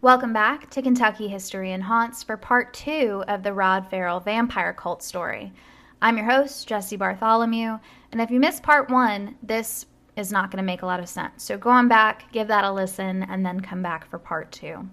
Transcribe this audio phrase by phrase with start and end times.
[0.00, 4.72] Welcome back to Kentucky History and Haunts for part two of the Rod Ferrell vampire
[4.72, 5.52] cult story.
[6.00, 7.80] I'm your host, Jesse Bartholomew,
[8.12, 11.08] and if you missed part one, this is not going to make a lot of
[11.08, 11.42] sense.
[11.42, 14.88] So go on back, give that a listen, and then come back for part two.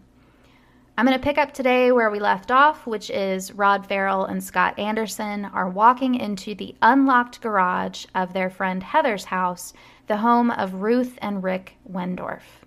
[0.98, 4.44] I'm going to pick up today where we left off, which is Rod Ferrell and
[4.44, 9.72] Scott Anderson are walking into the unlocked garage of their friend Heather's house,
[10.08, 12.65] the home of Ruth and Rick Wendorf.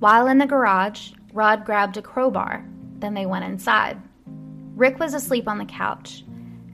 [0.00, 2.64] While in the garage, Rod grabbed a crowbar.
[2.98, 4.00] Then they went inside.
[4.74, 6.24] Rick was asleep on the couch.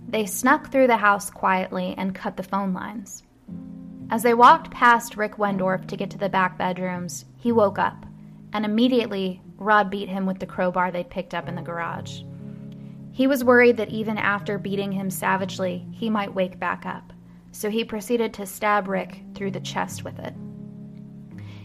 [0.08, 3.24] They snuck through the house quietly and cut the phone lines.
[4.10, 8.06] As they walked past Rick Wendorf to get to the back bedrooms, he woke up,
[8.52, 12.20] and immediately Rod beat him with the crowbar they'd picked up in the garage.
[13.10, 17.12] He was worried that even after beating him savagely, he might wake back up,
[17.50, 20.34] so he proceeded to stab Rick through the chest with it.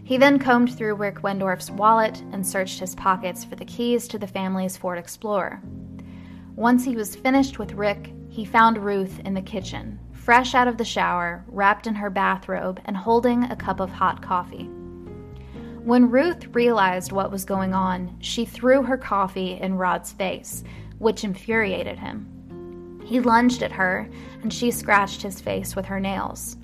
[0.04, 4.18] He then combed through Rick Wendorf's wallet and searched his pockets for the keys to
[4.18, 5.62] the family's Ford Explorer.
[6.56, 10.78] Once he was finished with Rick, he found Ruth in the kitchen, fresh out of
[10.78, 14.70] the shower, wrapped in her bathrobe, and holding a cup of hot coffee.
[15.84, 20.64] When Ruth realized what was going on, she threw her coffee in Rod's face,
[21.00, 23.02] which infuriated him.
[23.04, 24.08] He lunged at her,
[24.44, 26.58] and she scratched his face with her nails.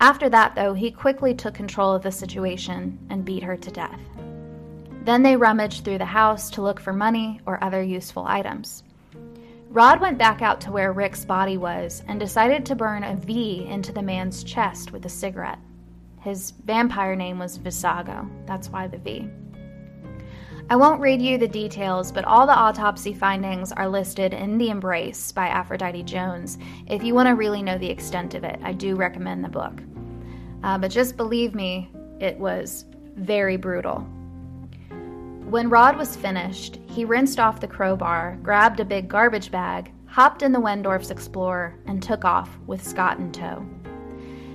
[0.00, 4.00] After that, though, he quickly took control of the situation and beat her to death.
[5.04, 8.82] Then they rummaged through the house to look for money or other useful items.
[9.70, 13.66] Rod went back out to where Rick's body was and decided to burn a V
[13.66, 15.58] into the man's chest with a cigarette.
[16.20, 19.28] His vampire name was Vesago, that's why the V.
[20.68, 24.70] I won't read you the details, but all the autopsy findings are listed in The
[24.70, 26.58] Embrace by Aphrodite Jones.
[26.88, 29.80] If you want to really know the extent of it, I do recommend the book.
[30.64, 34.00] Uh, but just believe me, it was very brutal.
[35.48, 40.42] When Rod was finished, he rinsed off the crowbar, grabbed a big garbage bag, hopped
[40.42, 43.64] in the Wendorf's Explorer, and took off with Scott in tow.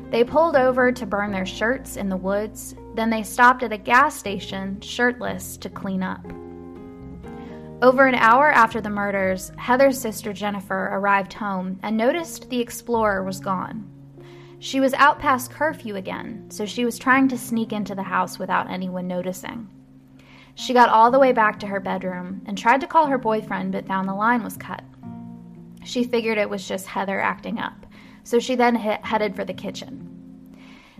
[0.09, 3.77] They pulled over to burn their shirts in the woods, then they stopped at a
[3.77, 6.25] gas station, shirtless, to clean up.
[7.81, 13.23] Over an hour after the murders, Heather's sister Jennifer arrived home and noticed the Explorer
[13.23, 13.89] was gone.
[14.59, 18.37] She was out past curfew again, so she was trying to sneak into the house
[18.37, 19.67] without anyone noticing.
[20.53, 23.71] She got all the way back to her bedroom and tried to call her boyfriend,
[23.71, 24.83] but found the line was cut.
[25.83, 27.81] She figured it was just Heather acting up
[28.23, 30.10] so she then hit, headed for the kitchen.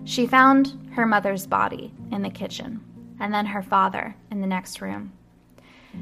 [0.03, 2.81] She found her mother's body in the kitchen,
[3.19, 5.13] and then her father in the next room.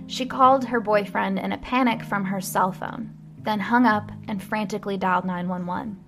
[0.08, 4.42] She called her boyfriend in a panic from her cell phone, then hung up and
[4.42, 6.00] frantically dialed 911.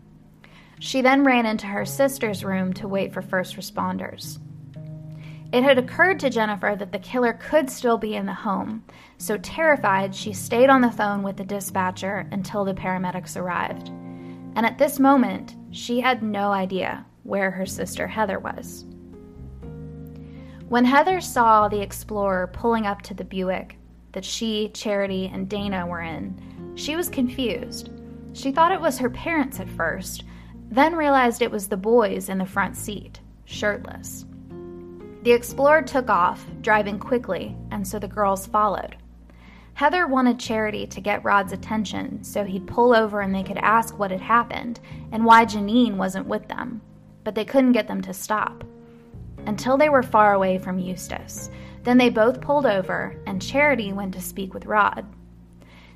[0.80, 4.40] She then ran into her sister's room to wait for first responders.
[5.52, 8.84] It had occurred to Jennifer that the killer could still be in the home,
[9.18, 13.92] so terrified, she stayed on the phone with the dispatcher until the paramedics arrived
[14.56, 18.86] and at this moment, she had no idea where her sister Heather was.
[20.70, 23.78] When Heather saw the Explorer pulling up to the Buick
[24.14, 27.90] that she, Charity, and Dana were in, she was confused.
[28.34, 30.24] She thought it was her parents at first,
[30.70, 34.26] then realized it was the boys in the front seat, shirtless.
[35.24, 38.96] The Explorer took off, driving quickly, and so the girls followed.
[39.74, 43.98] Heather wanted Charity to get Rod's attention so he'd pull over and they could ask
[43.98, 44.80] what had happened
[45.12, 46.82] and why Janine wasn't with them,
[47.24, 48.64] but they couldn't get them to stop.
[49.46, 51.50] Until they were far away from Eustis.
[51.84, 55.06] Then they both pulled over and Charity went to speak with Rod.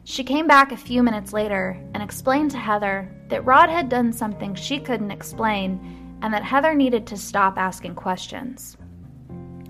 [0.03, 4.13] She came back a few minutes later and explained to Heather that Rod had done
[4.13, 8.77] something she couldn't explain and that Heather needed to stop asking questions.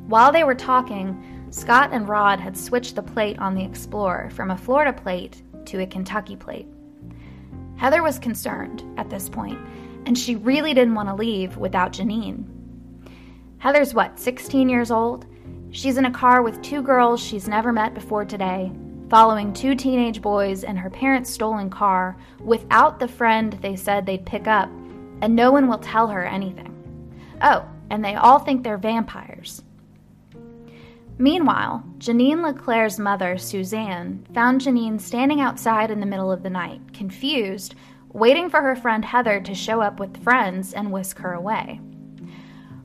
[0.08, 4.52] While they were talking, Scott and Rod had switched the plate on the Explorer from
[4.52, 6.68] a Florida plate to a Kentucky plate.
[7.78, 9.60] Heather was concerned at this point,
[10.06, 12.46] and she really didn't want to leave without Janine.
[13.58, 15.26] Heather's what, 16 years old?
[15.72, 18.72] She's in a car with two girls she's never met before today,
[19.10, 24.26] following two teenage boys in her parents' stolen car without the friend they said they'd
[24.26, 24.70] pick up,
[25.22, 26.72] and no one will tell her anything.
[27.42, 29.62] Oh, and they all think they're vampires.
[31.18, 36.82] Meanwhile, Janine LeClaire's mother, Suzanne, found Janine standing outside in the middle of the night,
[36.94, 37.76] confused,
[38.16, 41.82] waiting for her friend Heather to show up with friends and whisk her away.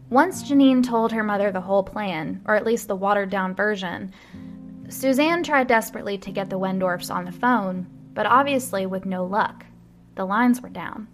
[0.09, 4.13] Once Janine told her mother the whole plan, or at least the watered down version,
[4.89, 9.65] Suzanne tried desperately to get the Wendorfs on the phone, but obviously with no luck.
[10.17, 11.07] The lines were down.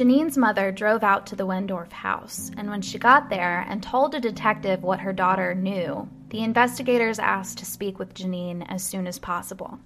[0.00, 4.14] Janine's mother drove out to the Wendorf house, and when she got there and told
[4.14, 9.06] a detective what her daughter knew, the investigators asked to speak with Janine as soon
[9.06, 9.78] as possible.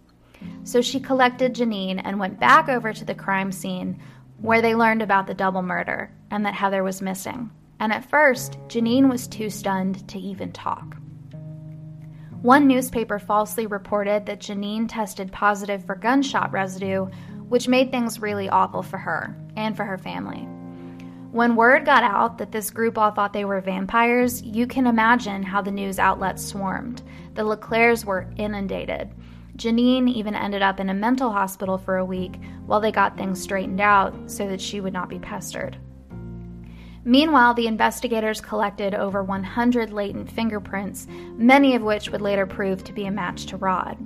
[0.62, 4.00] So she collected Janine and went back over to the crime scene
[4.38, 7.50] where they learned about the double murder and that Heather was missing.
[7.81, 10.96] And at first, Janine was too stunned to even talk.
[12.40, 17.08] One newspaper falsely reported that Janine tested positive for gunshot residue,
[17.49, 20.49] which made things really awful for her and for her family.
[21.32, 25.43] When word got out that this group all thought they were vampires, you can imagine
[25.43, 27.02] how the news outlets swarmed.
[27.35, 29.11] The LeClaire's were inundated.
[29.56, 33.43] Janine even ended up in a mental hospital for a week while they got things
[33.43, 35.76] straightened out so that she would not be pestered.
[37.05, 41.06] Meanwhile, the investigators collected over 100 latent fingerprints,
[41.37, 43.99] many of which would later prove to be a match to Rod.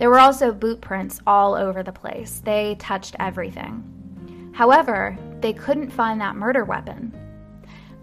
[0.00, 2.40] There were also boot prints all over the place.
[2.42, 4.50] They touched everything.
[4.54, 7.14] However, they couldn't find that murder weapon.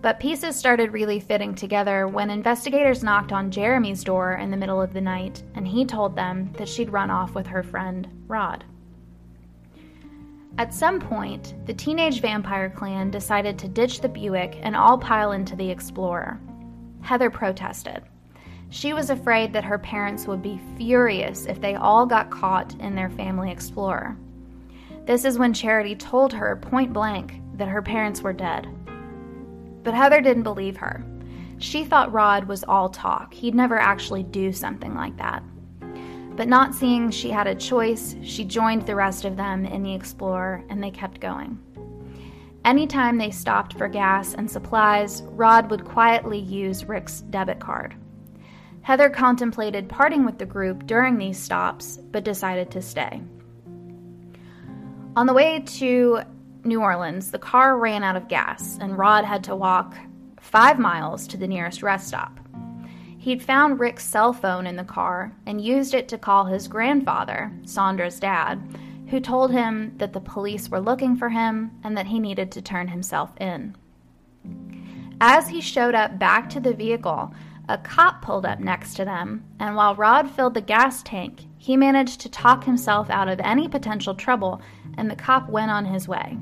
[0.03, 4.79] But pieces started really fitting together when investigators knocked on Jeremy's door in the middle
[4.79, 8.63] of the night and he told them that she'd run off with her friend, Rod.
[10.59, 15.31] At some point, the teenage vampire clan decided to ditch the Buick and all pile
[15.31, 16.39] into the Explorer.
[17.01, 18.03] Heather protested.
[18.69, 22.95] She was afraid that her parents would be furious if they all got caught in
[22.95, 24.17] their family Explorer.
[25.05, 28.67] This is when Charity told her point blank that her parents were dead.
[29.83, 31.01] But Heather didn't believe her.
[31.59, 33.33] She thought Rod was all talk.
[33.33, 35.43] He'd never actually do something like that.
[36.35, 39.95] But not seeing she had a choice, she joined the rest of them in the
[39.95, 41.57] Explorer and they kept going.
[42.65, 47.95] Anytime they stopped for gas and supplies, Rod would quietly use Rick's debit card.
[48.87, 53.21] Heather contemplated parting with the group during these stops, but decided to stay.
[55.17, 56.21] On the way to
[56.63, 59.97] New Orleans, the car ran out of gas, and Rod had to walk
[60.39, 62.39] five miles to the nearest rest stop.
[63.17, 67.51] He'd found Rick's cell phone in the car and used it to call his grandfather,
[67.65, 68.79] Sandra's dad,
[69.09, 72.61] who told him that the police were looking for him and that he needed to
[72.61, 73.75] turn himself in.
[75.19, 77.33] As he showed up back to the vehicle,
[77.69, 81.75] a cop pulled up next to them, and while Rod filled the gas tank, he
[81.75, 84.61] managed to talk himself out of any potential trouble,
[84.97, 86.37] and the cop went on his way.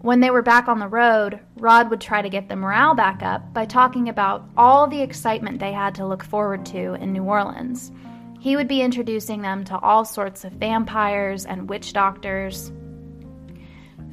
[0.00, 3.22] When they were back on the road, Rod would try to get the morale back
[3.22, 7.24] up by talking about all the excitement they had to look forward to in New
[7.24, 7.90] Orleans.
[8.38, 12.70] He would be introducing them to all sorts of vampires and witch doctors.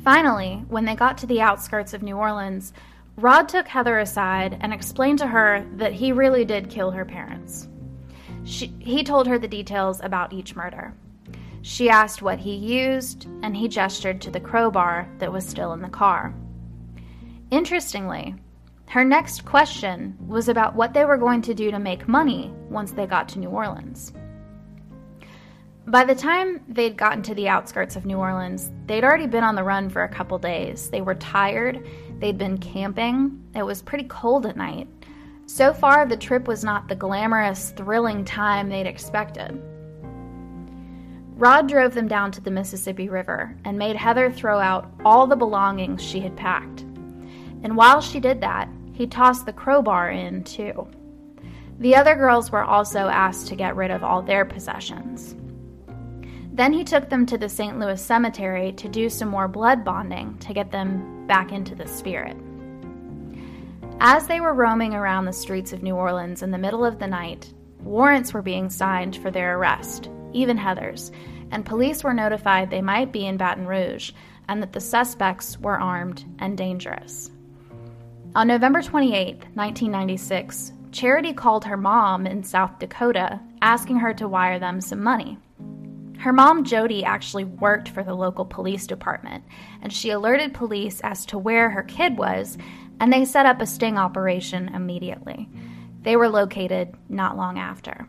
[0.04, 2.72] Finally, when they got to the outskirts of New Orleans,
[3.18, 7.68] Rod took Heather aside and explained to her that he really did kill her parents.
[8.44, 10.94] She, he told her the details about each murder.
[11.62, 15.82] She asked what he used, and he gestured to the crowbar that was still in
[15.82, 16.34] the car.
[17.52, 18.34] Interestingly,
[18.88, 22.92] her next question was about what they were going to do to make money once
[22.92, 24.12] they got to New Orleans.
[25.88, 29.56] By the time they'd gotten to the outskirts of New Orleans, they'd already been on
[29.56, 30.90] the run for a couple days.
[30.90, 31.88] They were tired,
[32.22, 34.88] they'd been camping, it was pretty cold at night.
[35.48, 39.62] So far, the trip was not the glamorous, thrilling time they'd expected.
[41.36, 45.36] Rod drove them down to the Mississippi River and made Heather throw out all the
[45.36, 46.82] belongings she had packed.
[47.64, 50.88] And while she did that, he tossed the crowbar in, too.
[51.80, 55.36] The other girls were also asked to get rid of all their possessions.
[56.62, 57.80] Then he took them to the St.
[57.80, 62.38] Louis Cemetery to do some more blood bonding to get them back into the spirit.
[64.00, 67.08] As they were roaming around the streets of New Orleans in the middle of the
[67.08, 71.12] night, warrants were being signed for their arrest, even Heather's,
[71.50, 74.12] and police were notified they might be in Baton Rouge
[74.48, 77.32] and that the suspects were armed and dangerous.
[78.36, 84.60] On November 28, 1996, Charity called her mom in South Dakota asking her to wire
[84.60, 85.40] them some money.
[86.22, 89.44] Her mom, Jody, actually worked for the local police department,
[89.82, 92.60] and she alerted police as to where her kid was,
[93.00, 95.50] and they set up a sting operation immediately.
[96.04, 98.08] They were located not long after.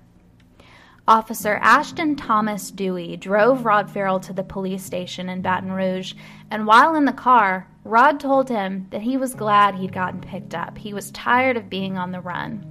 [1.08, 6.12] Officer Ashton Thomas Dewey drove Rod Ferrell to the police station in Baton Rouge,
[6.50, 10.54] and while in the car, Rod told him that he was glad he'd gotten picked
[10.54, 10.76] up.
[10.76, 12.66] He was tired of being on the run.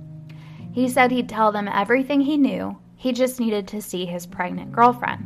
[0.72, 4.72] He said he'd tell them everything he knew, he just needed to see his pregnant
[4.72, 5.26] girlfriend.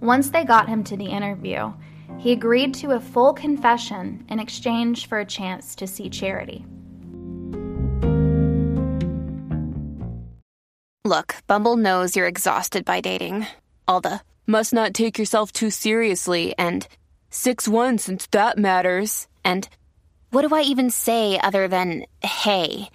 [0.00, 1.70] Once they got him to the interview,
[2.16, 6.64] he agreed to a full confession in exchange for a chance to see Charity.
[11.04, 13.46] Look, Bumble knows you're exhausted by dating.
[13.86, 16.88] All the must not take yourself too seriously and
[17.28, 19.28] 6 1 since that matters.
[19.44, 19.68] And
[20.30, 22.88] what do I even say other than hey?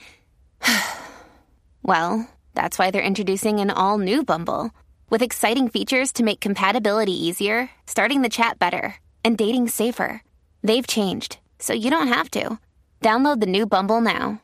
[1.84, 4.72] well, that's why they're introducing an all new Bumble
[5.10, 10.24] with exciting features to make compatibility easier, starting the chat better, and dating safer.
[10.64, 12.58] They've changed, so you don't have to.
[13.02, 14.42] Download the new Bumble now.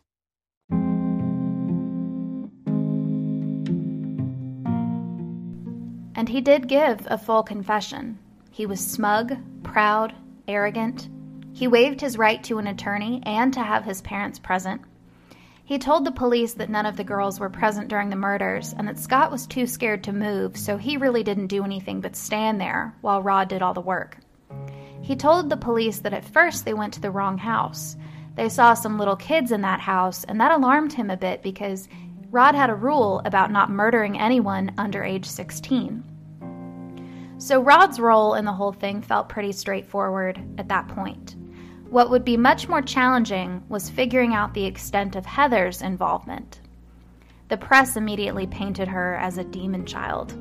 [6.16, 8.18] And he did give a full confession.
[8.52, 10.16] He was smug, proud,
[10.48, 11.10] arrogant.
[11.54, 14.82] He waived his right to an attorney and to have his parents present.
[15.68, 18.88] He told the police that none of the girls were present during the murders and
[18.88, 22.62] that Scott was too scared to move, so he really didn't do anything but stand
[22.62, 24.18] there while Rod did all the work.
[25.02, 27.98] He told the police that at first they went to the wrong house.
[28.36, 31.90] They saw some little kids in that house, and that alarmed him a bit because
[32.32, 36.02] Rod had a rule about not murdering anyone under age 16.
[37.40, 41.36] So Rod's role in the whole thing felt pretty straightforward at that point.
[41.90, 46.62] What would be much more challenging was figuring out the extent of Heather's involvement.
[47.50, 50.34] The press immediately painted her as a demon child.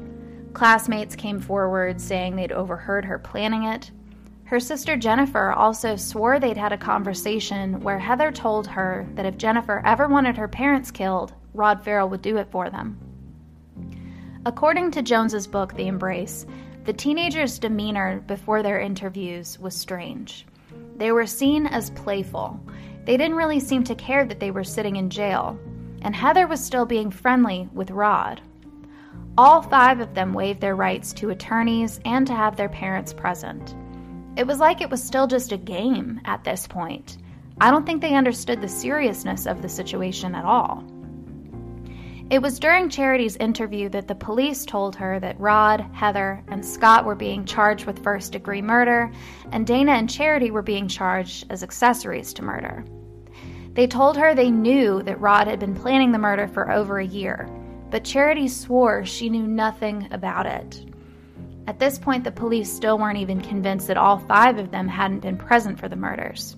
[0.53, 3.91] Classmates came forward saying they'd overheard her planning it,
[4.47, 9.37] her sister Jennifer also swore they'd had a conversation where Heather told her that if
[9.37, 12.97] Jennifer ever wanted her parents killed, Rod Ferrell would do it for them.
[14.47, 16.47] According to Jones's book, The Embrace,
[16.85, 20.47] the teenagers' demeanor before their interviews was strange.
[20.97, 22.59] They were seen as playful.
[23.05, 25.59] They didn't really seem to care that they were sitting in jail,
[26.03, 28.41] and Heather was still being friendly with Rod.
[29.39, 33.75] All five of them waived their rights to attorneys and to have their parents present.
[34.37, 37.19] It was like it was still just a game at this point.
[37.61, 40.85] I don't think they understood the seriousness of the situation at all.
[42.29, 47.05] It was during Charity's interview that the police told her that Rod, Heather, and Scott
[47.05, 49.13] were being charged with first degree murder,
[49.53, 52.85] and Dana and Charity were being charged as accessories to murder.
[53.75, 57.07] They told her they knew that Rod had been planning the murder for over a
[57.07, 57.49] year,
[57.91, 60.85] but Charity swore she knew nothing about it.
[61.69, 65.21] At this point, the police still weren't even convinced that all five of them hadn't
[65.21, 66.57] been present for the murders.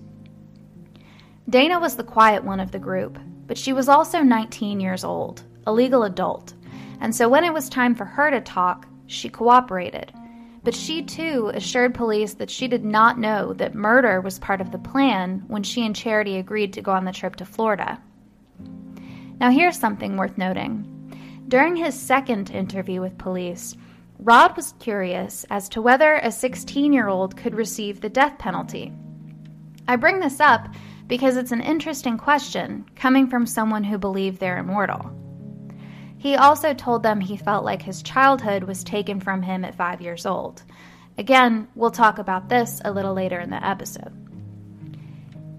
[1.47, 5.43] Dana was the quiet one of the group, but she was also 19 years old,
[5.69, 6.55] a legal adult,
[6.99, 10.11] and so when it was time for her to talk, she cooperated.
[10.63, 14.71] But she too assured police that she did not know that murder was part of
[14.71, 18.01] the plan when she and Charity agreed to go on the trip to Florida.
[19.39, 20.85] Now, here's something worth noting.
[21.47, 23.75] During his second interview with police,
[24.17, 28.91] Rod was curious as to whether a 16 year old could receive the death penalty.
[29.87, 30.67] I bring this up
[31.07, 35.09] because it's an interesting question coming from someone who believed they're immortal.
[36.19, 40.01] He also told them he felt like his childhood was taken from him at five
[40.01, 40.63] years old.
[41.17, 44.13] Again, we'll talk about this a little later in the episode.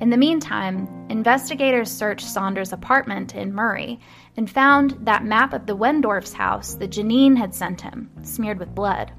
[0.00, 4.00] In the meantime, investigators searched Saunders' apartment in Murray
[4.36, 8.74] and found that map of the Wendorf's house that Janine had sent him, smeared with
[8.74, 9.12] blood.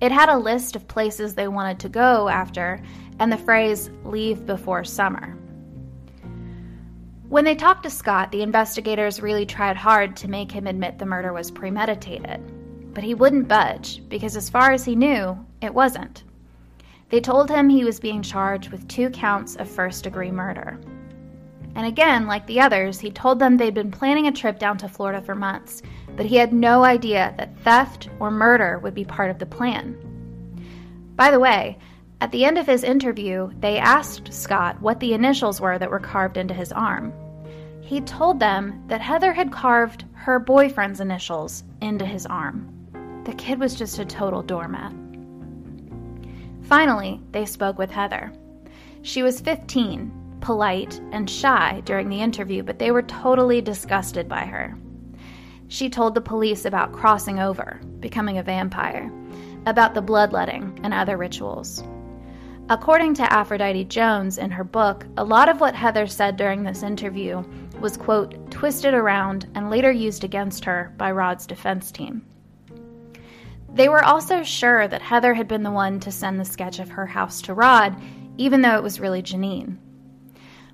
[0.00, 2.82] It had a list of places they wanted to go after
[3.18, 5.38] and the phrase, leave before summer.
[7.34, 11.04] When they talked to Scott, the investigators really tried hard to make him admit the
[11.04, 12.40] murder was premeditated.
[12.94, 16.22] But he wouldn't budge, because as far as he knew, it wasn't.
[17.08, 20.78] They told him he was being charged with two counts of first degree murder.
[21.74, 24.88] And again, like the others, he told them they'd been planning a trip down to
[24.88, 25.82] Florida for months,
[26.14, 29.96] but he had no idea that theft or murder would be part of the plan.
[31.16, 31.78] By the way,
[32.20, 35.98] at the end of his interview, they asked Scott what the initials were that were
[35.98, 37.12] carved into his arm.
[37.84, 42.70] He told them that Heather had carved her boyfriend's initials into his arm.
[43.24, 44.90] The kid was just a total doormat.
[46.62, 48.32] Finally, they spoke with Heather.
[49.02, 54.46] She was 15, polite, and shy during the interview, but they were totally disgusted by
[54.46, 54.78] her.
[55.68, 59.12] She told the police about crossing over, becoming a vampire,
[59.66, 61.84] about the bloodletting, and other rituals.
[62.70, 66.82] According to Aphrodite Jones in her book, a lot of what Heather said during this
[66.82, 67.44] interview
[67.84, 72.24] was, quote, twisted around and later used against her by Rod's defense team.
[73.74, 76.88] They were also sure that Heather had been the one to send the sketch of
[76.88, 77.94] her house to Rod,
[78.38, 79.76] even though it was really Janine.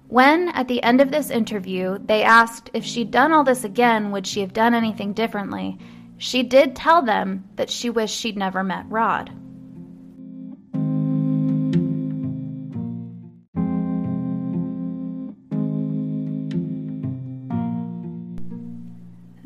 [0.06, 4.12] When, at the end of this interview, they asked if she'd done all this again,
[4.12, 5.78] would she have done anything differently,
[6.16, 9.32] she did tell them that she wished she'd never met Rod.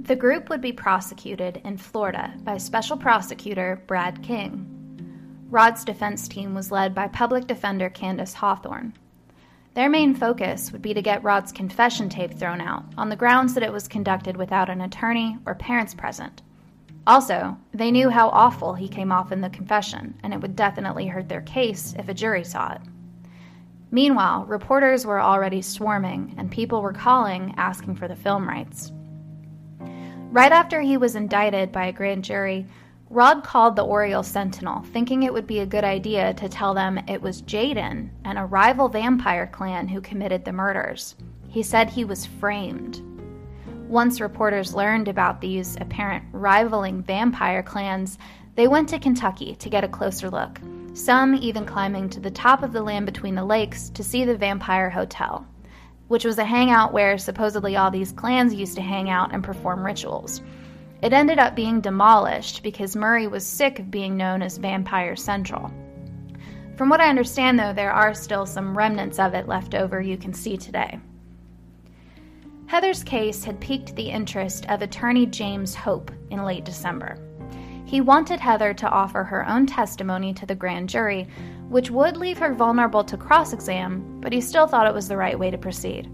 [0.04, 5.46] The group would be prosecuted in Florida by Special Prosecutor Brad King.
[5.48, 8.92] Rod's defense team was led by public defender Candace Hawthorne.
[9.72, 13.54] Their main focus would be to get Rod's confession tape thrown out on the grounds
[13.54, 16.42] that it was conducted without an attorney or parents present.
[17.06, 21.06] Also, they knew how awful he came off in the confession, and it would definitely
[21.06, 22.82] hurt their case if a jury saw it.
[23.90, 28.92] Meanwhile, reporters were already swarming, and people were calling asking for the film rights.
[30.34, 32.66] Right after he was indicted by a grand jury,
[33.08, 36.98] Rod called the Orlando Sentinel, thinking it would be a good idea to tell them
[37.06, 41.14] it was Jaden and a rival vampire clan who committed the murders.
[41.46, 43.00] He said he was framed.
[43.88, 48.18] Once reporters learned about these apparent rivaling vampire clans,
[48.56, 50.58] they went to Kentucky to get a closer look,
[50.94, 54.36] some even climbing to the top of the land between the lakes to see the
[54.36, 55.46] Vampire Hotel,
[56.08, 59.84] which was a hangout where supposedly all these clans used to hang out and perform
[59.84, 60.42] rituals.
[61.02, 65.70] It ended up being demolished because Murray was sick of being known as Vampire Central.
[66.76, 70.16] From what I understand, though, there are still some remnants of it left over you
[70.16, 70.98] can see today.
[72.66, 77.18] Heather's case had piqued the interest of attorney James Hope in late December.
[77.84, 81.28] He wanted Heather to offer her own testimony to the grand jury,
[81.68, 85.16] which would leave her vulnerable to cross exam, but he still thought it was the
[85.16, 86.10] right way to proceed.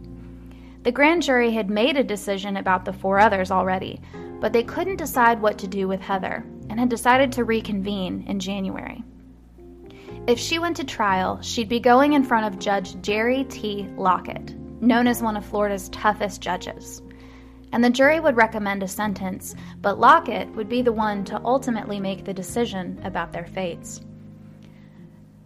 [0.83, 4.00] The grand jury had made a decision about the four others already,
[4.40, 8.40] but they couldn't decide what to do with Heather and had decided to reconvene in
[8.40, 9.04] January.
[10.26, 13.88] If she went to trial, she'd be going in front of Judge Jerry T.
[13.97, 17.02] Lockett, known as one of Florida's toughest judges.
[17.73, 22.00] And the jury would recommend a sentence, but Lockett would be the one to ultimately
[22.00, 24.00] make the decision about their fates.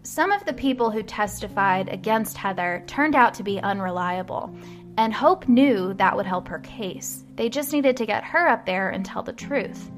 [0.06, 4.54] Some of the people who testified against Heather turned out to be unreliable,
[4.98, 7.24] and Hope knew that would help her case.
[7.36, 9.90] They just needed to get her up there and tell the truth.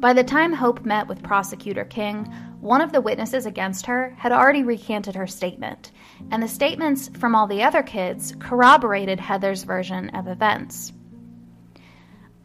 [0.00, 2.24] By the time Hope met with Prosecutor King,
[2.60, 5.92] one of the witnesses against her had already recanted her statement,
[6.30, 10.94] and the statements from all the other kids corroborated Heather's version of events.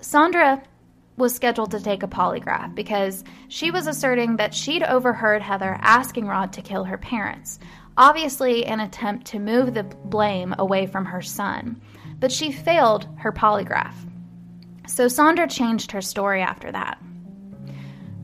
[0.01, 0.61] Sandra
[1.17, 6.27] was scheduled to take a polygraph because she was asserting that she'd overheard Heather asking
[6.27, 7.59] Rod to kill her parents,
[7.97, 11.81] obviously an attempt to move the blame away from her son.
[12.19, 13.95] But she failed her polygraph.
[14.87, 16.99] So Sandra changed her story after that.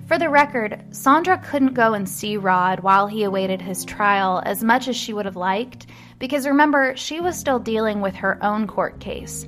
[0.08, 4.64] For the record, Sandra couldn't go and see Rod while he awaited his trial as
[4.64, 5.86] much as she would have liked,
[6.18, 9.48] because remember, she was still dealing with her own court case.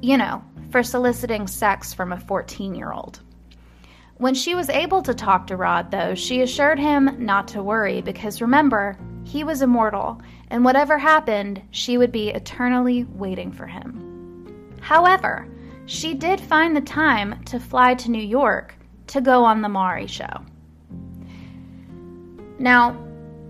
[0.00, 3.20] You know, for soliciting sex from a 14 year old.
[4.18, 8.02] When she was able to talk to Rod, though, she assured him not to worry
[8.02, 14.74] because remember, he was immortal, and whatever happened, she would be eternally waiting for him.
[14.80, 15.46] However,
[15.86, 18.74] she did find the time to fly to New York
[19.08, 20.44] to go on the Maury show.
[22.58, 22.96] Now,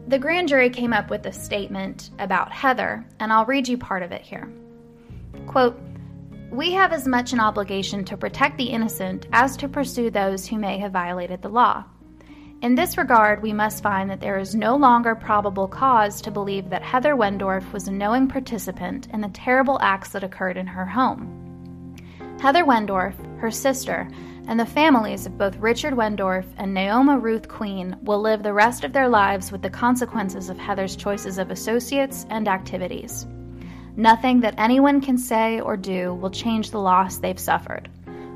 [0.08, 4.02] the grand jury came up with a statement about Heather, and I'll read you part
[4.02, 4.50] of it here.
[5.46, 5.78] Quote,
[6.50, 10.58] we have as much an obligation to protect the innocent as to pursue those who
[10.58, 11.84] may have violated the law.
[12.60, 16.70] In this regard, we must find that there is no longer probable cause to believe
[16.70, 20.86] that Heather Wendorf was a knowing participant in the terrible acts that occurred in her
[20.86, 21.96] home.
[22.40, 24.08] Heather Wendorf, her sister,
[24.48, 28.82] and the families of both Richard Wendorf and Naoma Ruth Queen will live the rest
[28.82, 33.26] of their lives with the consequences of Heather's choices of associates and activities.
[33.98, 37.90] Nothing that anyone can say or do will change the loss they've suffered.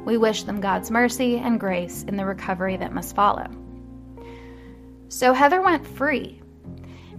[0.04, 3.46] We wish them God's mercy and grace in the recovery that must follow.
[5.08, 6.42] So Heather went free.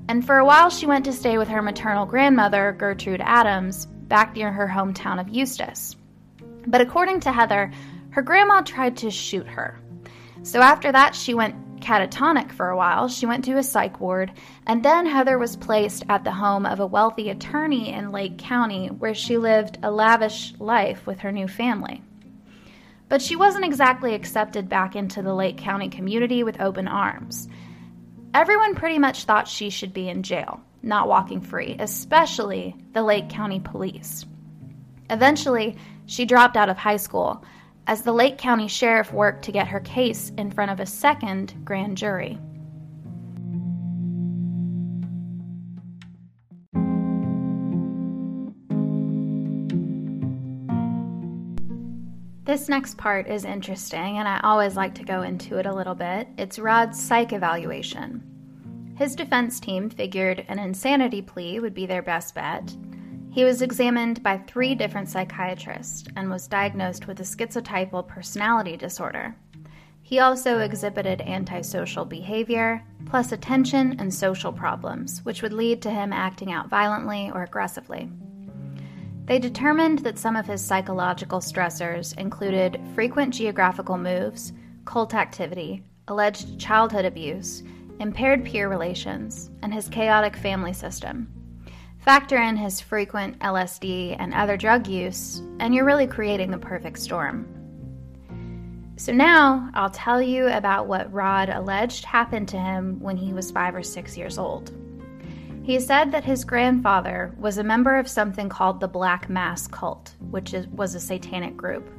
[0.09, 4.35] And for a while, she went to stay with her maternal grandmother, Gertrude Adams, back
[4.35, 5.95] near her hometown of Eustis.
[6.67, 7.71] But according to Heather,
[8.09, 9.79] her grandma tried to shoot her.
[10.41, 13.07] So after that, she went catatonic for a while.
[13.07, 14.31] She went to a psych ward,
[14.65, 18.87] and then Heather was placed at the home of a wealthy attorney in Lake County,
[18.87, 22.01] where she lived a lavish life with her new family.
[23.09, 27.47] But she wasn't exactly accepted back into the Lake County community with open arms.
[28.33, 33.29] Everyone pretty much thought she should be in jail, not walking free, especially the Lake
[33.29, 34.25] County police.
[35.09, 37.43] Eventually, she dropped out of high school
[37.87, 41.53] as the Lake County Sheriff worked to get her case in front of a second
[41.65, 42.39] grand jury.
[52.45, 55.95] This next part is interesting, and I always like to go into it a little
[55.95, 56.27] bit.
[56.37, 58.21] It's Rod's psych evaluation.
[58.95, 62.75] His defense team figured an insanity plea would be their best bet,
[63.33, 69.35] he was examined by three different psychiatrists and was diagnosed with a schizotypal personality disorder.
[70.03, 76.13] He also exhibited antisocial behavior, plus attention and social problems, which would lead to him
[76.13, 78.07] acting out violently or aggressively.
[79.25, 84.53] They determined that some of his psychological stressors included frequent geographical moves,
[84.85, 87.63] cult activity, alleged childhood abuse,
[87.99, 91.42] impaired peer relations, and his chaotic family system.
[92.03, 96.99] Factor in his frequent LSD and other drug use, and you're really creating the perfect
[96.99, 97.47] storm.
[98.97, 103.51] So now I'll tell you about what Rod alleged happened to him when he was
[103.51, 104.73] five or six years old.
[105.63, 110.13] He said that his grandfather was a member of something called the Black Mass Cult,
[110.29, 111.89] which is, was a satanic group.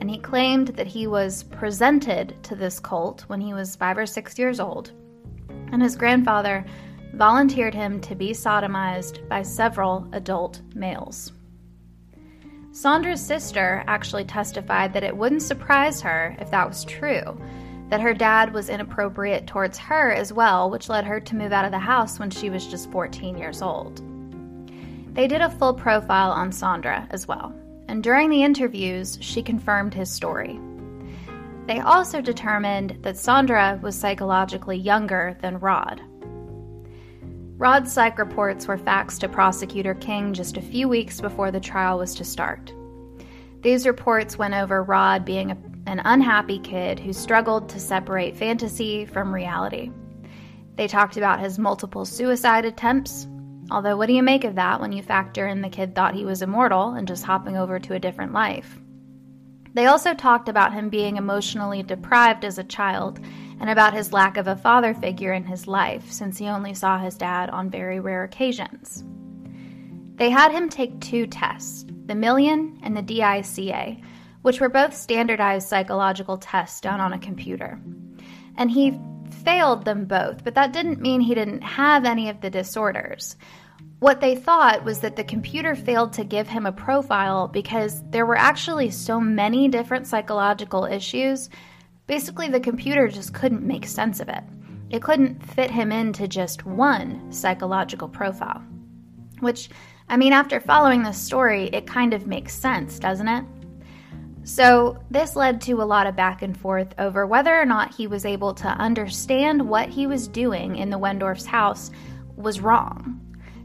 [0.00, 4.06] And he claimed that he was presented to this cult when he was five or
[4.06, 4.90] six years old.
[5.70, 6.64] And his grandfather
[7.14, 11.32] volunteered him to be sodomized by several adult males.
[12.70, 17.40] Sandra's sister actually testified that it wouldn't surprise her if that was true,
[17.88, 21.64] that her dad was inappropriate towards her as well, which led her to move out
[21.64, 24.02] of the house when she was just 14 years old.
[25.14, 27.52] They did a full profile on Sandra as well,
[27.88, 30.60] and during the interviews, she confirmed his story.
[31.66, 36.00] They also determined that Sandra was psychologically younger than Rod.
[37.58, 41.98] Rod's psych reports were faxed to Prosecutor King just a few weeks before the trial
[41.98, 42.72] was to start.
[43.62, 49.06] These reports went over Rod being a, an unhappy kid who struggled to separate fantasy
[49.06, 49.90] from reality.
[50.76, 53.26] They talked about his multiple suicide attempts,
[53.72, 56.24] although, what do you make of that when you factor in the kid thought he
[56.24, 58.78] was immortal and just hopping over to a different life?
[59.74, 63.18] They also talked about him being emotionally deprived as a child
[63.60, 66.98] and about his lack of a father figure in his life, since he only saw
[66.98, 69.04] his dad on very rare occasions.
[70.16, 74.00] They had him take two tests the Millon and the DICA,
[74.42, 77.78] which were both standardized psychological tests done on a computer.
[78.56, 78.98] And he
[79.44, 83.36] failed them both, but that didn't mean he didn't have any of the disorders.
[83.98, 88.26] What they thought was that the computer failed to give him a profile because there
[88.26, 91.50] were actually so many different psychological issues
[92.08, 94.42] Basically, the computer just couldn't make sense of it.
[94.88, 98.62] It couldn't fit him into just one psychological profile.
[99.40, 99.68] Which,
[100.08, 103.44] I mean, after following this story, it kind of makes sense, doesn't it?
[104.44, 108.06] So, this led to a lot of back and forth over whether or not he
[108.06, 111.90] was able to understand what he was doing in the Wendorf's house
[112.36, 113.20] was wrong.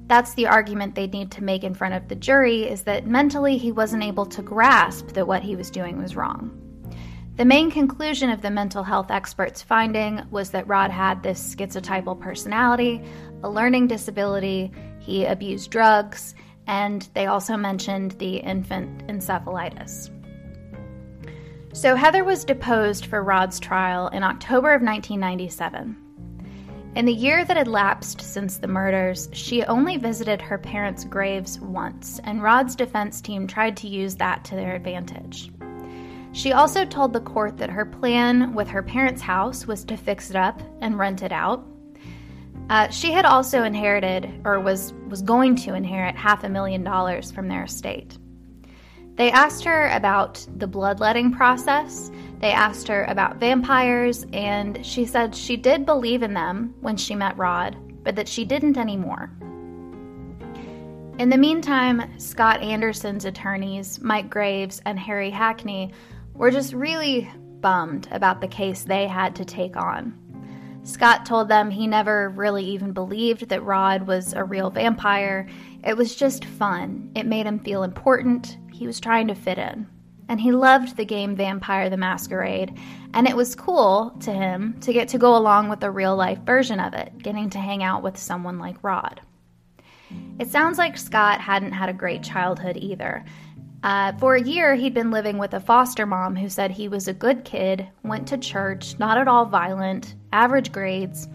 [0.07, 3.57] That's the argument they need to make in front of the jury is that mentally
[3.57, 6.59] he wasn't able to grasp that what he was doing was wrong.
[7.35, 12.19] The main conclusion of the mental health experts' finding was that Rod had this schizotypal
[12.19, 13.01] personality,
[13.41, 16.35] a learning disability, he abused drugs,
[16.67, 20.11] and they also mentioned the infant encephalitis.
[21.73, 25.97] So Heather was deposed for Rod's trial in October of 1997.
[26.95, 31.59] In the year that had lapsed since the murders, she only visited her parents' graves
[31.59, 35.51] once, and Rod's defense team tried to use that to their advantage.
[36.33, 40.31] She also told the court that her plan with her parents' house was to fix
[40.31, 41.63] it up and rent it out.
[42.69, 47.31] Uh, she had also inherited, or was, was going to inherit, half a million dollars
[47.31, 48.17] from their estate.
[49.15, 52.09] They asked her about the bloodletting process.
[52.39, 57.13] They asked her about vampires, and she said she did believe in them when she
[57.13, 59.29] met Rod, but that she didn't anymore.
[61.19, 65.93] In the meantime, Scott Anderson's attorneys, Mike Graves and Harry Hackney,
[66.33, 70.19] were just really bummed about the case they had to take on.
[70.83, 75.47] Scott told them he never really even believed that Rod was a real vampire.
[75.83, 77.11] It was just fun.
[77.15, 78.57] It made him feel important.
[78.73, 79.87] He was trying to fit in.
[80.27, 82.77] And he loved the game Vampire the Masquerade,
[83.13, 86.39] and it was cool to him to get to go along with a real life
[86.39, 89.21] version of it, getting to hang out with someone like Rod.
[90.39, 93.25] It sounds like Scott hadn't had a great childhood either,
[93.83, 97.09] uh, for a year, he'd been living with a foster mom who said he was
[97.09, 101.27] a good kid, went to church, not at all violent, average grades.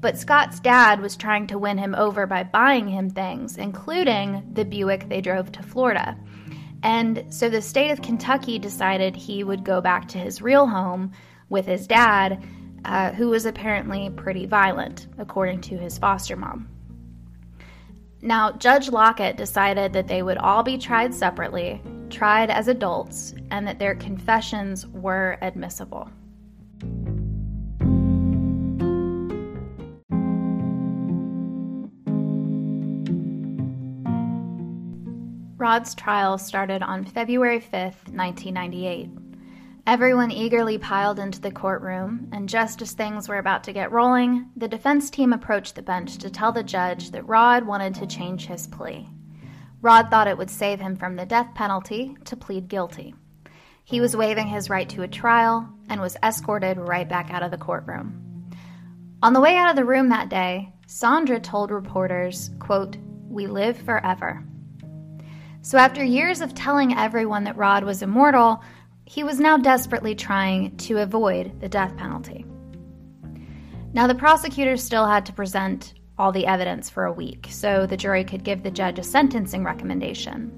[0.00, 4.64] But Scott's dad was trying to win him over by buying him things, including the
[4.64, 6.16] Buick they drove to Florida.
[6.82, 11.12] And so the state of Kentucky decided he would go back to his real home
[11.48, 12.44] with his dad,
[12.84, 16.68] uh, who was apparently pretty violent, according to his foster mom.
[18.26, 23.64] Now, Judge Lockett decided that they would all be tried separately, tried as adults, and
[23.68, 26.10] that their confessions were admissible.
[35.56, 39.25] Rod's trial started on February 5th, 1998.
[39.86, 44.46] Everyone eagerly piled into the courtroom, and just as things were about to get rolling,
[44.56, 48.46] the defense team approached the bench to tell the judge that Rod wanted to change
[48.46, 49.08] his plea.
[49.80, 53.14] Rod thought it would save him from the death penalty to plead guilty.
[53.84, 57.52] He was waiving his right to a trial and was escorted right back out of
[57.52, 58.50] the courtroom.
[59.22, 62.96] On the way out of the room that day, Sandra told reporters, quote,
[63.28, 64.42] "We live forever."
[65.62, 68.64] So after years of telling everyone that Rod was immortal,
[69.06, 72.44] he was now desperately trying to avoid the death penalty.
[73.92, 77.96] Now, the prosecutor still had to present all the evidence for a week so the
[77.96, 80.52] jury could give the judge a sentencing recommendation.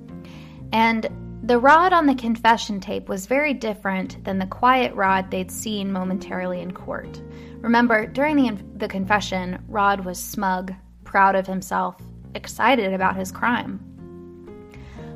[0.72, 1.08] And
[1.42, 5.92] the Rod on the confession tape was very different than the quiet Rod they'd seen
[5.92, 7.22] momentarily in court.
[7.60, 11.96] Remember, during the, the confession, Rod was smug, proud of himself,
[12.34, 13.87] excited about his crime.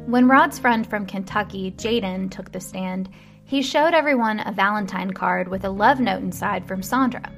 [0.07, 3.09] When Rod's friend from Kentucky, Jaden, took the stand,
[3.45, 7.33] he showed everyone a Valentine card with a love note inside from Sandra.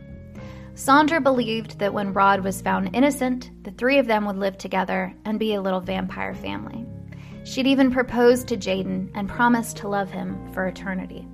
[0.74, 5.14] Sandra believed that when Rod was found innocent, the three of them would live together
[5.24, 6.86] and be a little vampire family.
[7.44, 11.28] She'd even proposed to Jaden and promised to love him for eternity.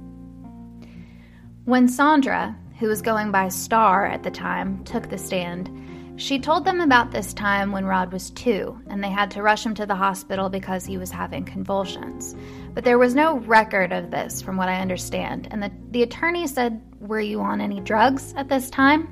[1.64, 5.70] When Sandra, who was going by Star at the time, took the stand,
[6.20, 9.64] she told them about this time when Rod was two, and they had to rush
[9.64, 12.36] him to the hospital because he was having convulsions.
[12.74, 16.46] But there was no record of this, from what I understand, and the, the attorney
[16.46, 19.08] said, Were you on any drugs at this time?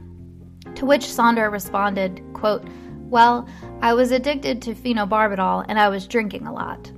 [0.74, 2.68] To which Sandra responded, quote,
[3.04, 3.48] Well,
[3.80, 6.92] I was addicted to phenobarbital and I was drinking a lot.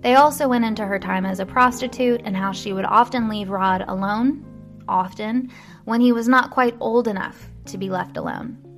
[0.00, 3.50] They also went into her time as a prostitute and how she would often leave
[3.50, 4.46] Rod alone,
[4.88, 5.52] often,
[5.84, 8.69] when he was not quite old enough to be left alone.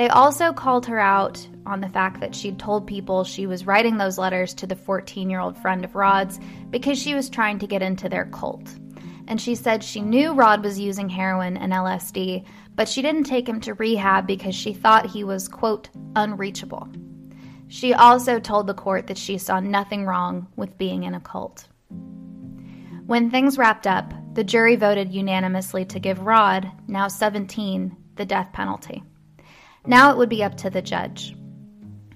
[0.00, 3.98] They also called her out on the fact that she'd told people she was writing
[3.98, 7.66] those letters to the 14 year old friend of Rod's because she was trying to
[7.66, 8.66] get into their cult.
[9.28, 13.46] And she said she knew Rod was using heroin and LSD, but she didn't take
[13.46, 16.88] him to rehab because she thought he was, quote, unreachable.
[17.68, 21.68] She also told the court that she saw nothing wrong with being in a cult.
[23.04, 28.48] When things wrapped up, the jury voted unanimously to give Rod, now 17, the death
[28.54, 29.02] penalty.
[29.86, 31.34] Now it would be up to the judge.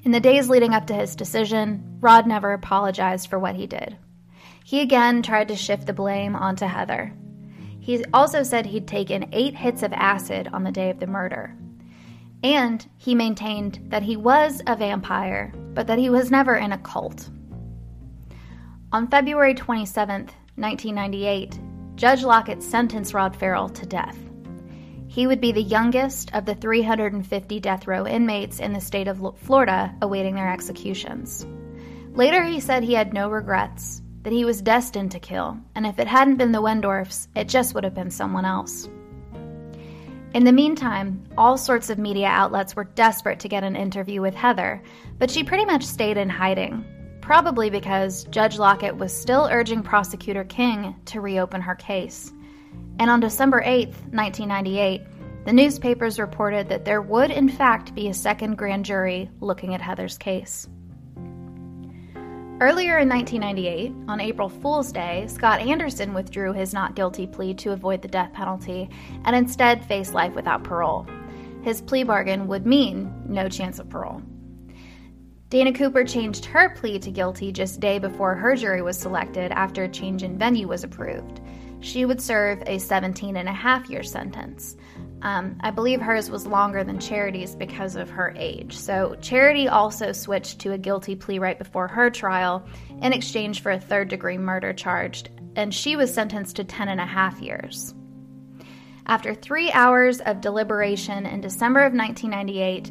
[0.02, 3.96] In the days leading up to his decision, Rod never apologized for what he did.
[4.64, 7.12] He again tried to shift the blame onto Heather.
[7.80, 11.56] He also said he'd taken eight hits of acid on the day of the murder.
[12.42, 16.78] And he maintained that he was a vampire, but that he was never in a
[16.78, 17.30] cult.
[18.92, 21.58] On February 27, 1998,
[21.96, 24.18] Judge Lockett sentenced Rod Ferrell to death.
[25.14, 29.38] He would be the youngest of the 350 death row inmates in the state of
[29.38, 31.46] Florida awaiting their executions.
[32.14, 36.00] Later, he said he had no regrets, that he was destined to kill, and if
[36.00, 38.88] it hadn't been the Wendorfs, it just would have been someone else.
[40.34, 44.34] In the meantime, all sorts of media outlets were desperate to get an interview with
[44.34, 44.82] Heather,
[45.20, 46.84] but she pretty much stayed in hiding,
[47.20, 52.32] probably because Judge Lockett was still urging Prosecutor King to reopen her case.
[52.98, 55.02] And on December 8, 1998,
[55.44, 59.82] the newspapers reported that there would, in fact, be a second grand jury looking at
[59.82, 60.68] Heather's case.
[62.60, 67.72] Earlier in 1998, on April Fool's Day, Scott Anderson withdrew his not guilty plea to
[67.72, 68.88] avoid the death penalty
[69.24, 71.06] and instead faced life without parole.
[71.62, 74.22] His plea bargain would mean no chance of parole.
[75.50, 79.84] Dana Cooper changed her plea to guilty just day before her jury was selected after
[79.84, 81.40] a change in venue was approved
[81.84, 84.76] she would serve a 17 and a half year sentence.
[85.22, 88.76] Um, I believe hers was longer than Charity's because of her age.
[88.76, 92.66] So, Charity also switched to a guilty plea right before her trial
[93.00, 95.24] in exchange for a third degree murder charge,
[95.56, 97.94] and she was sentenced to 10 and a half years.
[99.06, 102.90] After three hours of deliberation in December of 1998,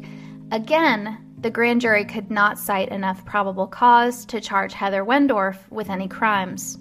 [0.52, 5.90] again, the grand jury could not cite enough probable cause to charge Heather Wendorf with
[5.90, 6.78] any crimes.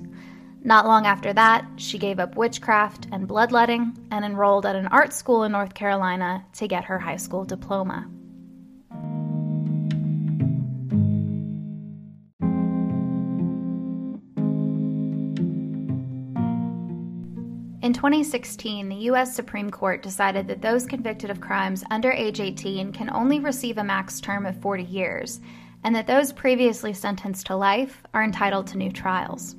[0.65, 5.11] Not long after that, she gave up witchcraft and bloodletting and enrolled at an art
[5.11, 8.09] school in North Carolina to get her high school diploma.
[17.81, 19.35] In 2016, the U.S.
[19.35, 23.83] Supreme Court decided that those convicted of crimes under age 18 can only receive a
[23.83, 25.41] max term of 40 years,
[25.83, 29.57] and that those previously sentenced to life are entitled to new trials.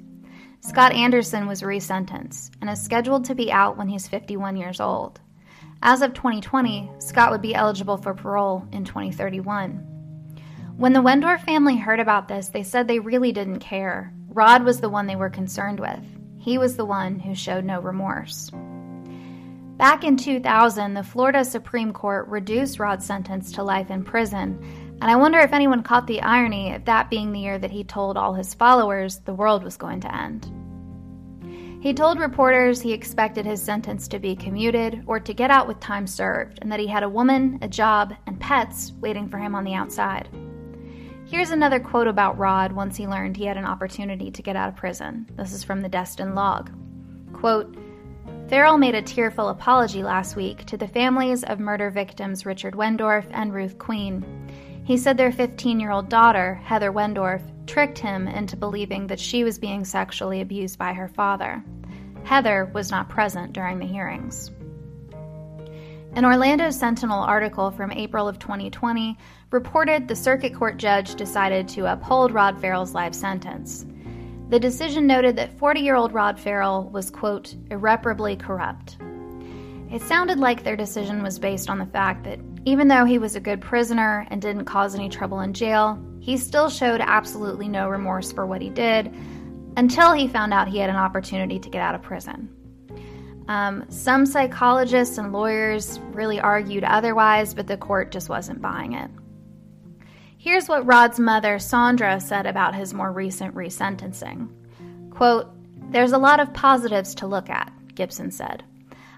[0.66, 5.20] Scott Anderson was resentenced and is scheduled to be out when he's 51 years old.
[5.82, 9.72] As of 2020, Scott would be eligible for parole in 2031.
[10.78, 14.14] When the Wendorf family heard about this, they said they really didn't care.
[14.28, 16.02] Rod was the one they were concerned with.
[16.38, 18.50] He was the one who showed no remorse.
[19.76, 24.58] Back in 2000, the Florida Supreme Court reduced Rod's sentence to life in prison,
[25.00, 27.84] and I wonder if anyone caught the irony of that being the year that he
[27.84, 30.50] told all his followers the world was going to end.
[31.84, 35.80] He told reporters he expected his sentence to be commuted or to get out with
[35.80, 39.54] time served, and that he had a woman, a job, and pets waiting for him
[39.54, 40.30] on the outside.
[41.26, 44.70] Here's another quote about Rod once he learned he had an opportunity to get out
[44.70, 45.26] of prison.
[45.36, 46.70] This is from the Destin log.
[47.34, 47.76] Quote,
[48.48, 53.26] Ferrell made a tearful apology last week to the families of murder victims Richard Wendorf
[53.30, 54.24] and Ruth Queen.
[54.84, 59.42] He said their 15 year old daughter, Heather Wendorf, tricked him into believing that she
[59.42, 61.64] was being sexually abused by her father.
[62.24, 64.50] Heather was not present during the hearings.
[66.12, 69.18] An Orlando Sentinel article from April of 2020
[69.50, 73.86] reported the circuit court judge decided to uphold Rod Ferrell's life sentence.
[74.50, 78.98] The decision noted that 40 year old Rod Ferrell was, quote, irreparably corrupt.
[79.90, 83.36] It sounded like their decision was based on the fact that even though he was
[83.36, 87.88] a good prisoner and didn't cause any trouble in jail, he still showed absolutely no
[87.88, 89.14] remorse for what he did
[89.76, 92.48] until he found out he had an opportunity to get out of prison.
[93.48, 99.10] Um, some psychologists and lawyers really argued otherwise, but the court just wasn't buying it.
[100.38, 104.48] Here's what Rod's mother, Sandra, said about his more recent resentencing.
[105.10, 105.50] Quote,
[105.90, 108.64] There's a lot of positives to look at, Gibson said.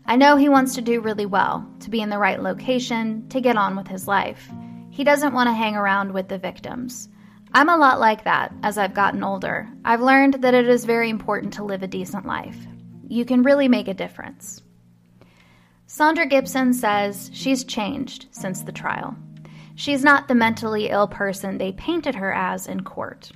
[0.08, 3.40] I know he wants to do really well, to be in the right location, to
[3.40, 4.48] get on with his life.
[4.90, 7.08] He doesn't want to hang around with the victims.
[7.52, 9.68] I'm a lot like that as I've gotten older.
[9.84, 12.56] I've learned that it is very important to live a decent life.
[13.08, 14.62] You can really make a difference.
[15.86, 19.16] Sandra Gibson says she's changed since the trial.
[19.74, 23.32] She's not the mentally ill person they painted her as in court.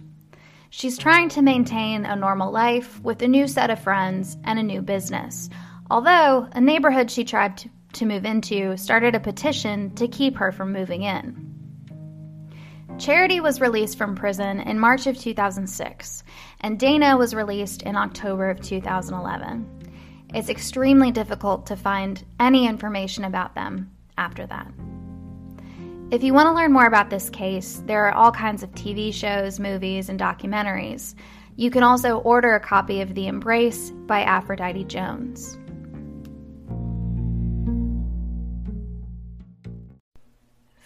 [0.70, 4.62] She's trying to maintain a normal life with a new set of friends and a
[4.62, 5.50] new business.
[5.90, 10.72] Although, a neighborhood she tried to, move into started a petition to keep her from
[10.72, 11.50] moving in.
[12.98, 16.22] Charity was released from prison in March of 2006,
[16.60, 19.66] and Dana was released in October of 2011.
[20.32, 24.70] It's extremely difficult to find any information about them after that.
[26.12, 29.12] If you want to learn more about this case, there are all kinds of TV
[29.12, 31.14] shows, movies, and documentaries.
[31.56, 35.58] You can also order a copy of The Embrace by Aphrodite Jones.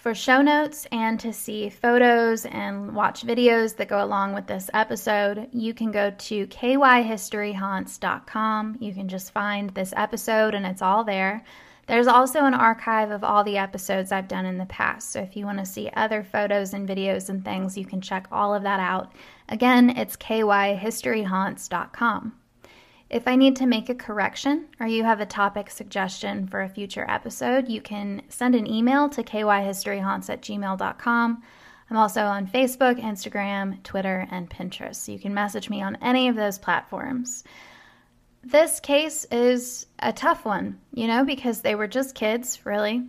[0.04, 4.68] For show notes and to see photos and watch videos that go along with this
[4.74, 8.76] episode, you can go to kyhistoryhaunts.com.
[8.80, 11.42] You can just find this episode and it's all there.
[11.86, 15.10] There's also an archive of all the episodes I've done in the past.
[15.10, 18.28] So if you want to see other photos and videos and things, you can check
[18.30, 19.14] all of that out.
[19.48, 22.34] Again, it's kyhistoryhaunts.com.
[23.14, 26.68] If I need to make a correction or you have a topic suggestion for a
[26.68, 31.42] future episode, you can send an email to kyhistoryhaunts at gmail.com.
[31.90, 34.96] I'm also on Facebook, Instagram, Twitter, and Pinterest.
[34.96, 37.44] So you can message me on any of those platforms
[38.44, 43.03] this case is a tough one, you know, because they were just kids, really.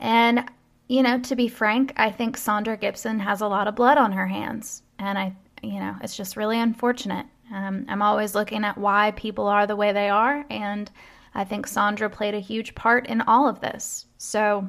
[0.00, 0.48] And,
[0.88, 4.12] you know, to be frank, I think Sandra Gibson has a lot of blood on
[4.12, 4.82] her hands.
[4.98, 7.26] And I, you know, it's just really unfortunate.
[7.52, 10.44] Um, I'm always looking at why people are the way they are.
[10.50, 10.90] And
[11.34, 14.06] I think Sandra played a huge part in all of this.
[14.18, 14.66] So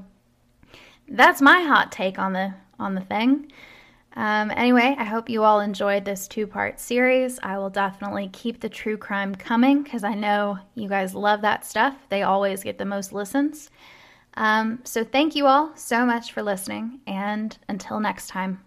[1.08, 3.52] that's my hot take on the on the thing.
[4.16, 7.40] Um, anyway, I hope you all enjoyed this two part series.
[7.42, 11.66] I will definitely keep the true crime coming because I know you guys love that
[11.66, 11.96] stuff.
[12.10, 13.72] They always get the most listens.
[14.36, 18.60] Um, so, thank you all so much for listening, and until next time.